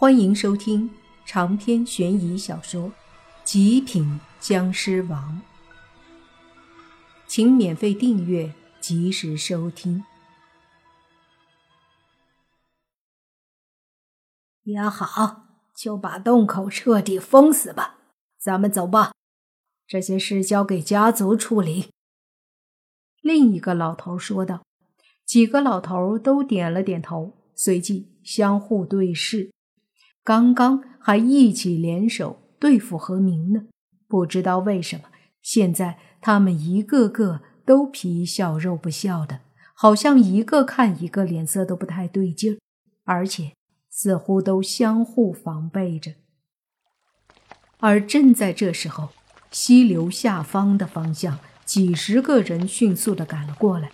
[0.00, 0.88] 欢迎收听
[1.26, 2.82] 长篇悬疑小说
[3.42, 5.42] 《极品僵尸王》，
[7.26, 10.04] 请免费订阅，及时收听。
[14.62, 17.98] 也好，就把洞口彻底封死吧。
[18.38, 19.12] 咱们走吧，
[19.84, 21.90] 这些事交给家族处理。”
[23.20, 24.62] 另一个老头说道。
[25.26, 29.50] 几个老头都点了点头，随即相互对视。
[30.28, 33.62] 刚刚还一起联手对付何明呢，
[34.06, 35.04] 不知道为什么，
[35.40, 39.40] 现在他们一个个都皮笑肉不笑的，
[39.72, 42.58] 好像一个看一个脸色都不太对劲儿，
[43.04, 43.54] 而且
[43.88, 46.12] 似乎都相互防备着。
[47.78, 49.08] 而正在这时候，
[49.50, 53.90] 溪流下方的方向，几十个人迅速的赶了过来，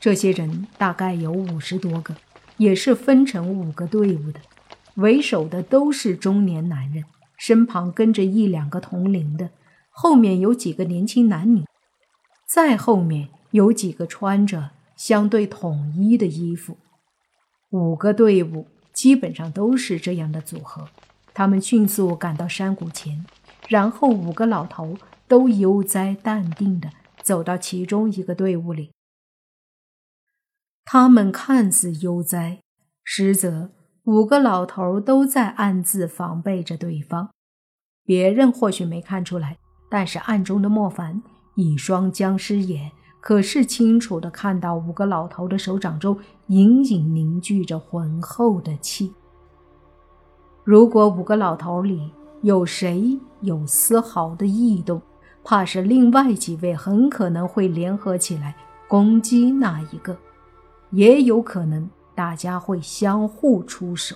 [0.00, 2.16] 这些人大概有五十多个，
[2.56, 4.40] 也是分成五个队伍的。
[4.96, 7.04] 为首的都是中年男人，
[7.38, 9.50] 身旁跟着一两个同龄的，
[9.90, 11.64] 后面有几个年轻男女，
[12.46, 16.76] 再后面有几个穿着相对统一的衣服。
[17.70, 20.88] 五个队伍基本上都是这样的组合。
[21.32, 23.24] 他们迅速赶到山谷前，
[23.68, 26.90] 然后五个老头都悠哉淡定地
[27.22, 28.90] 走到其中一个队伍里。
[30.84, 32.58] 他们看似悠哉，
[33.02, 33.70] 实则……
[34.04, 37.30] 五个老头都在暗自防备着对方，
[38.04, 41.22] 别人或许没看出来，但是暗中的莫凡
[41.54, 49.14] 一双僵尸眼可是清楚的看到五个老头的手掌中隐隐凝聚着浑厚的气。
[50.64, 55.00] 如果五个老头里有谁有丝毫的异动，
[55.44, 58.56] 怕是另外几位很可能会联合起来
[58.88, 60.16] 攻击那一个，
[60.90, 61.88] 也有可能。
[62.14, 64.14] 大家会相互出手，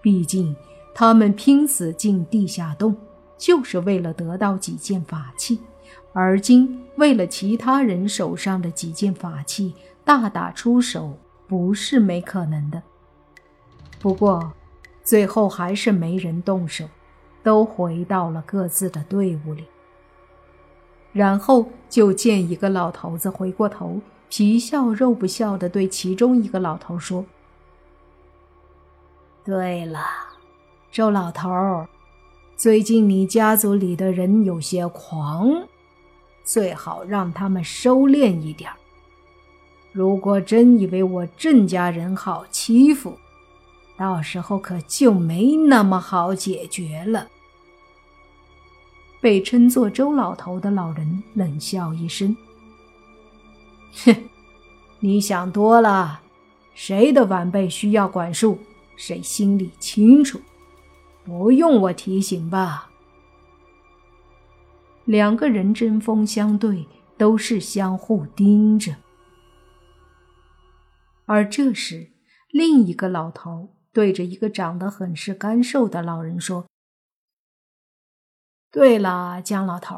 [0.00, 0.54] 毕竟
[0.94, 2.96] 他们拼死进地下洞，
[3.36, 5.60] 就是为了得到几件法器，
[6.12, 11.18] 而今为了其他人手上的几件法器大打出手，
[11.48, 12.82] 不是没可能的。
[14.00, 14.52] 不过，
[15.02, 16.88] 最后还是没人动手，
[17.42, 19.64] 都回到了各自的队伍里。
[21.12, 24.00] 然后就见一个老头子回过头。
[24.28, 27.24] 皮笑肉不笑的对其中一个老头说
[29.44, 30.00] ：“对了，
[30.90, 31.86] 周老头，
[32.56, 35.68] 最近你家族里的人有些狂，
[36.42, 38.70] 最好让他们收敛一点。
[39.92, 43.16] 如果真以为我郑家人好欺负，
[43.96, 47.28] 到时候可就没那么好解决了。”
[49.20, 52.36] 被称作周老头的老人冷笑一声。
[54.04, 54.28] 哼，
[55.00, 56.22] 你想多了。
[56.74, 58.58] 谁的晚辈需要管束，
[58.96, 60.40] 谁心里清楚，
[61.24, 62.90] 不用我提醒吧？
[65.04, 68.96] 两个人针锋相对，都是相互盯着。
[71.26, 72.10] 而这时，
[72.50, 76.66] 另一个老头对着一个长得很是干瘦的老人说
[78.72, 79.96] ：“对了，江老头，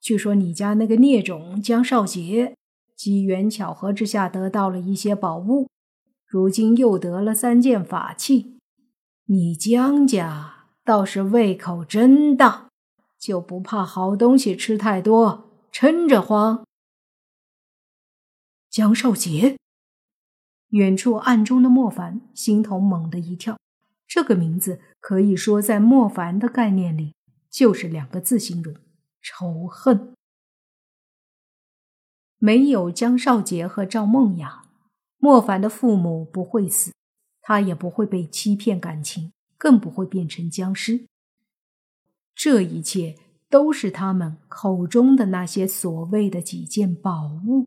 [0.00, 2.56] 据说你家那个孽种江少杰……”
[2.96, 5.68] 机缘巧合之下得到了一些宝物，
[6.26, 8.58] 如今又得了三件法器。
[9.26, 12.68] 你江家倒是胃口真大，
[13.18, 16.64] 就不怕好东西吃太多，撑着慌。
[18.70, 19.56] 江少杰，
[20.68, 23.58] 远处暗中的莫凡心头猛地一跳，
[24.06, 27.14] 这个名字可以说在莫凡的概念里
[27.48, 28.74] 就是两个字形容：
[29.22, 30.14] 仇恨。
[32.38, 34.64] 没有江少杰和赵梦雅，
[35.18, 36.92] 莫凡的父母不会死，
[37.40, 41.06] 他也不会被欺骗感情，更不会变成僵尸。
[42.34, 43.16] 这一切
[43.48, 47.66] 都是他们口中的那些所谓的几件宝物。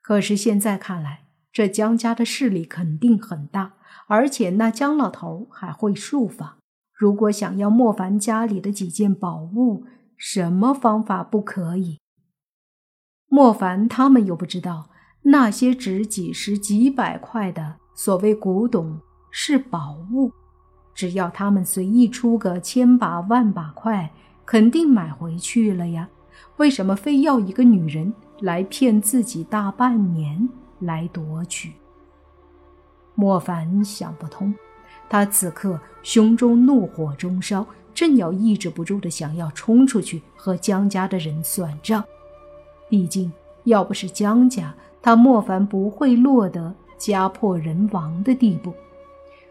[0.00, 3.74] 可是现在看来，这江家的势力肯定很大，
[4.06, 6.58] 而且那江老头还会术法。
[6.92, 9.84] 如果想要莫凡家里的几件宝物，
[10.16, 11.98] 什么方法不可以？
[13.28, 14.88] 莫凡他们又不知道，
[15.22, 19.00] 那些值几十几百块的所谓古董
[19.30, 20.30] 是宝物，
[20.94, 24.12] 只要他们随意出个千把万把块，
[24.46, 26.08] 肯定买回去了呀。
[26.58, 30.48] 为什么非要一个女人来骗自己大半年
[30.78, 31.72] 来夺取？
[33.16, 34.54] 莫凡想不通，
[35.08, 42.04] 他此刻胸中怒火中烧，正要抑制不住的想要冲出去和江家的人算账。
[42.88, 43.32] 毕竟，
[43.64, 48.72] 要不是江家，他莫凡不会落得家破人亡的地步。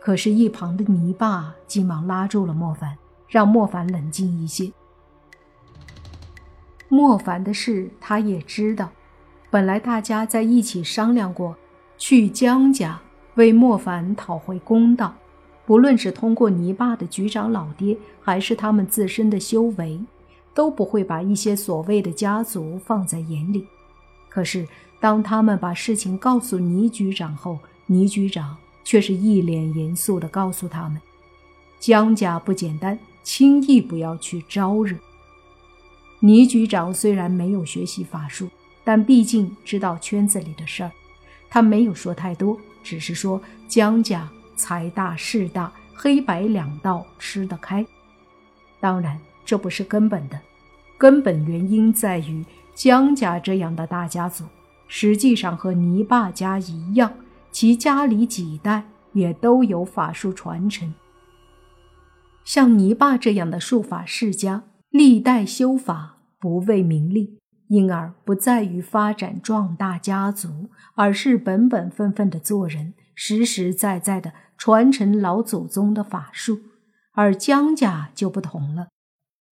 [0.00, 2.96] 可是，一旁的泥巴急忙拉住了莫凡，
[3.28, 4.72] 让莫凡冷静一些。
[6.88, 8.90] 莫凡的事他也知道，
[9.50, 11.56] 本来大家在一起商量过，
[11.98, 13.00] 去江家
[13.34, 15.14] 为莫凡讨回公道。
[15.64, 20.00] 不论是通过泥巴的局长老爹，还是他们自身的修为，
[20.56, 23.66] 都不会把一些所谓的家族放在眼里。
[24.30, 24.66] 可是，
[24.98, 30.98] 当他们把事情告诉倪局长后，倪局长却是一脸严肃地告诉他们
[31.78, 34.96] ：“江家不简单，轻易不要去招惹。”
[36.20, 38.48] 倪局长虽然没有学习法术，
[38.82, 40.90] 但毕竟知道圈子里的事儿，
[41.50, 43.38] 他没有说太多，只是说
[43.68, 44.26] 江家。
[44.58, 47.84] 财大势大，黑白两道吃得开。
[48.80, 50.38] 当然，这不是根本的，
[50.98, 52.44] 根本原因在于
[52.74, 54.44] 江家这样的大家族，
[54.88, 57.10] 实际上和泥巴家一样，
[57.50, 60.92] 其家里几代也都有法术传承。
[62.44, 67.38] 像泥巴这样的术法世家，历代修法不为名利，
[67.68, 74.32] 因而不在于发展壮大家族，而是本本分分的做人，实实在在的。
[74.58, 76.60] 传承老祖宗的法术，
[77.12, 78.88] 而江家就不同了。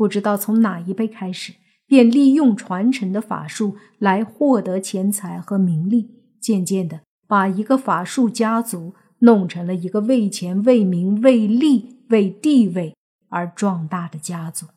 [0.00, 1.52] 不知道从哪一辈开始，
[1.84, 6.08] 便利用传承的法术来获得钱财和名利，
[6.40, 12.96] 渐渐的把一个法术家族弄成了一个为钱、为名、为利、为地位
[13.28, 14.68] 而壮大的家族。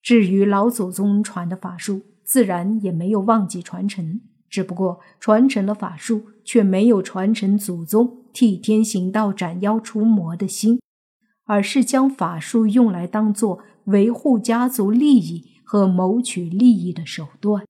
[0.00, 4.20] 至于老祖宗传的法术，自然也没有忘记传承。
[4.48, 10.80] 只不过传承了法术，却没有传承祖宗替天行道、斩妖除魔的心，
[11.48, 17.66] 而是将法术用来当做维护家族利益和谋取利益的手段。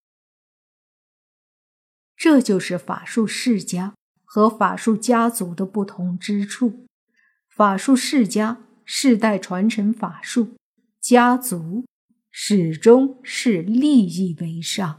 [2.16, 3.94] 这就是法术世家
[4.24, 6.86] 和法术家族的不同之处。
[7.48, 10.56] 法术世家世代传承法术，
[11.00, 11.84] 家族
[12.32, 14.98] 始终是利益为上。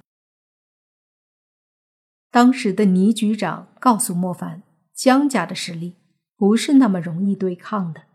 [2.31, 5.95] 当时的倪局长告诉莫凡，江家的实力
[6.37, 8.08] 不是那么容易对抗的。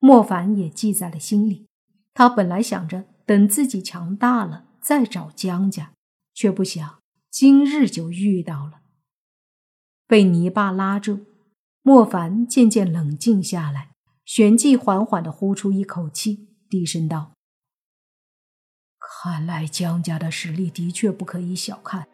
[0.00, 1.68] 莫凡也记在了心里。
[2.12, 5.92] 他本来想着等自己强大了再找江家，
[6.34, 6.98] 却不想
[7.30, 8.80] 今日就遇到了。
[10.08, 11.26] 被泥巴拉住，
[11.82, 13.92] 莫凡渐渐冷静下来，
[14.24, 17.34] 旋即缓缓地呼出一口气，低声道
[18.98, 22.08] ：“看来江家的实力的确不可以小看。”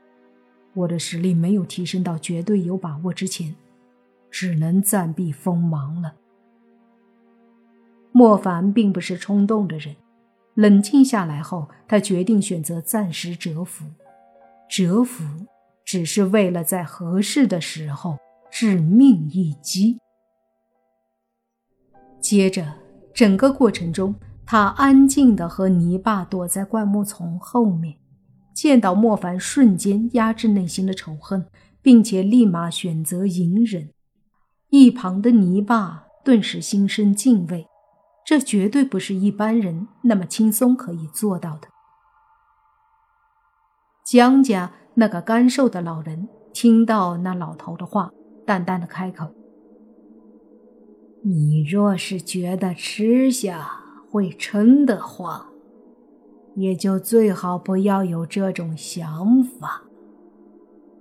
[0.74, 3.56] 我的实力没有提升到绝对有把握之前，
[4.30, 6.16] 只能暂避锋芒了。
[8.18, 9.94] 莫凡并不是冲动的人，
[10.54, 13.84] 冷静下来后，他决定选择暂时蛰伏。
[14.70, 15.22] 蛰伏
[15.84, 18.16] 只是为了在合适的时候
[18.50, 19.98] 致命一击。
[22.18, 22.72] 接着，
[23.12, 24.14] 整个过程中，
[24.46, 27.98] 他安静的和泥巴躲在灌木丛后面。
[28.54, 31.46] 见到莫凡，瞬间压制内心的仇恨，
[31.82, 33.90] 并且立马选择隐忍。
[34.70, 37.66] 一旁的泥巴顿时心生敬畏，
[38.26, 41.68] 这绝对不是一般人那么轻松可以做到的。
[44.04, 48.10] 江家那个干瘦的老人听到那老头的话，
[48.44, 49.32] 淡淡的开口
[51.22, 55.50] ：“你若是觉得吃下会撑的话。”
[56.56, 59.82] 也就最好不要有这种想法，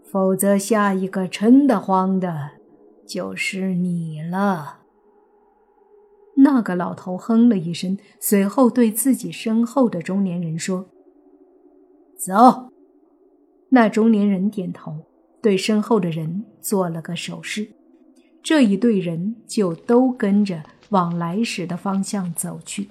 [0.04, 2.52] 否则下一个撑得慌的
[3.08, 4.85] 就是你了。
[6.38, 10.90] 那个老头哼了一声，随后对自己身后的中年人说
[12.18, 12.72] ：“走。”
[13.70, 15.06] 那中年人点头，
[15.42, 17.70] 对身后的人做了个手势，
[18.44, 22.90] 这一队人就都跟着往来时的方向走去。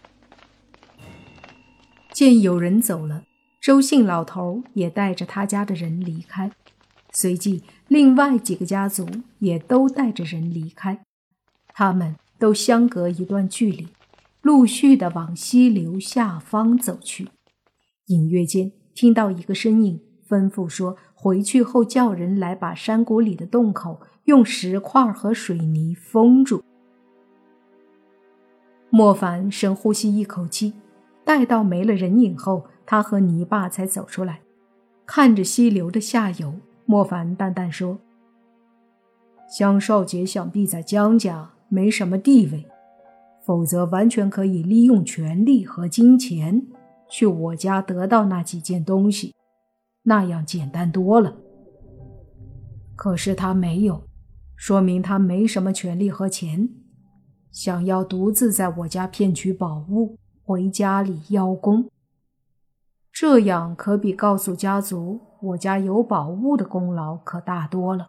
[2.13, 3.25] 见有人走了，
[3.61, 6.51] 周姓老头也带着他家的人离开，
[7.13, 9.07] 随即另外几个家族
[9.39, 11.05] 也都带着人离开，
[11.69, 13.89] 他们都相隔一段距离，
[14.43, 17.31] 陆续的往溪流下方走去。
[18.09, 19.99] 隐约间听到一个声音
[20.29, 26.63] 吩咐说：“回去后叫人来把山谷里的洞口用石块和水泥封住。”
[28.93, 30.75] 莫凡深呼吸一口气。
[31.25, 34.43] 待到没了人影后，他和泥巴才走出来，
[35.07, 38.01] 看着溪流的下游，莫凡淡淡说
[39.59, 42.67] ：“江少杰想必在江家没什么地位，
[43.45, 46.67] 否则完全可以利用权力和金钱
[47.09, 49.35] 去我家得到那几件东西，
[50.03, 51.37] 那样简单多了。
[52.97, 54.05] 可是他没有，
[54.57, 56.69] 说明他没什么权利和钱，
[57.51, 61.91] 想要独自在我家骗取宝物，回家里邀功。
[63.13, 68.09] 这样可比告诉家族我家有宝物的功劳可大多了。